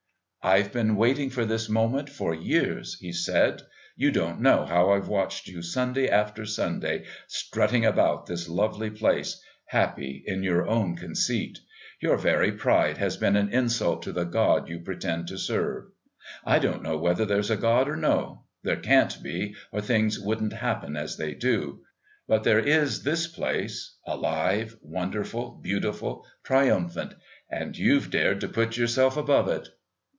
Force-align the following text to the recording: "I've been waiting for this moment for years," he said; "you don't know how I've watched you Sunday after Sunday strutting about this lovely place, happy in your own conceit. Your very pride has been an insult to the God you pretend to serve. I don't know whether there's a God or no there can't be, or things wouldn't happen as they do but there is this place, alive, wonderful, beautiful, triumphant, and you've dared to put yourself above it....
"I've 0.43 0.73
been 0.73 0.95
waiting 0.95 1.29
for 1.29 1.45
this 1.45 1.69
moment 1.69 2.09
for 2.09 2.33
years," 2.33 2.97
he 2.99 3.11
said; 3.13 3.61
"you 3.95 4.09
don't 4.09 4.41
know 4.41 4.65
how 4.65 4.89
I've 4.89 5.07
watched 5.07 5.47
you 5.47 5.61
Sunday 5.61 6.09
after 6.09 6.47
Sunday 6.47 7.05
strutting 7.27 7.85
about 7.85 8.25
this 8.25 8.49
lovely 8.49 8.89
place, 8.89 9.39
happy 9.67 10.23
in 10.25 10.41
your 10.41 10.67
own 10.67 10.95
conceit. 10.95 11.59
Your 12.01 12.17
very 12.17 12.51
pride 12.53 12.97
has 12.97 13.17
been 13.17 13.35
an 13.35 13.49
insult 13.53 14.01
to 14.01 14.11
the 14.11 14.23
God 14.23 14.67
you 14.67 14.79
pretend 14.79 15.27
to 15.27 15.37
serve. 15.37 15.83
I 16.43 16.57
don't 16.57 16.81
know 16.81 16.97
whether 16.97 17.23
there's 17.27 17.51
a 17.51 17.55
God 17.55 17.87
or 17.87 17.95
no 17.95 18.45
there 18.63 18.77
can't 18.77 19.21
be, 19.21 19.55
or 19.71 19.79
things 19.79 20.19
wouldn't 20.19 20.53
happen 20.53 20.97
as 20.97 21.17
they 21.17 21.35
do 21.35 21.83
but 22.27 22.43
there 22.43 22.57
is 22.59 23.03
this 23.03 23.27
place, 23.27 23.95
alive, 24.07 24.75
wonderful, 24.81 25.59
beautiful, 25.61 26.25
triumphant, 26.43 27.13
and 27.47 27.77
you've 27.77 28.09
dared 28.09 28.41
to 28.41 28.47
put 28.49 28.75
yourself 28.75 29.15
above 29.15 29.47
it.... 29.47 29.67